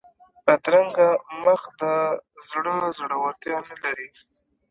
[0.45, 1.09] بدرنګه
[1.43, 1.83] مخ د
[2.49, 4.07] زړه زړورتیا نه لري